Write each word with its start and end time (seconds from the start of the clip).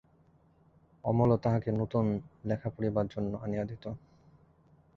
অমলও 1.03 1.37
তাহাকে 1.37 1.69
নূতন 1.71 2.05
লেখা 2.45 2.69
পড়িবার 2.69 3.05
জন্য 3.07 3.31
আনিয়া 3.43 3.65
দিত। 3.65 3.85